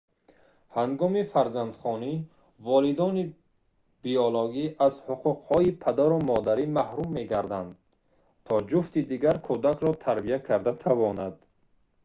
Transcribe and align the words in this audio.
ҳангоми 0.77 1.21
фарзандхонӣ 1.31 2.13
волидони 2.67 3.23
биологӣ 4.03 4.65
аз 4.85 4.93
ҳуқуқҳои 5.05 5.69
падару 5.83 6.19
модарӣ 6.29 6.65
маҳрум 6.77 7.09
мегарданд 7.17 7.71
то 8.47 8.55
ҷуфти 8.69 9.01
дигар 9.11 9.35
кӯдакро 9.47 9.91
тарбия 10.05 10.39
карда 10.47 10.73
тавонад 10.83 11.35